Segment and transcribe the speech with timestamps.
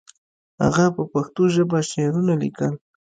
[0.63, 2.73] هغه په پښتو ژبه شعرونه لیکل.